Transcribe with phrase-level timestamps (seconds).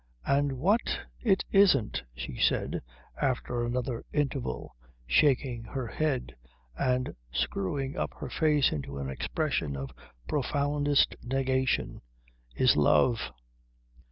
[0.25, 0.81] "And what
[1.21, 2.81] it isn't," she said
[3.21, 6.35] after another interval, shaking her head
[6.75, 9.91] and screwing up her face into an expression of
[10.27, 12.01] profoundest negation,
[12.55, 13.19] "is love."